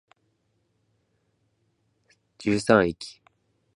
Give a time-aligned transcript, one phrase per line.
[2.39, 3.21] 十三駅